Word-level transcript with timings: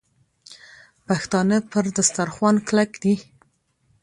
پښتانه 1.07 1.57
پر 1.71 1.85
دسترخوان 1.97 2.55
کلک 2.67 2.91
دي. 3.03 3.13